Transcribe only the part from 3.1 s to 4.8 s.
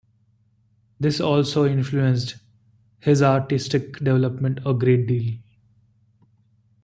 artistic development a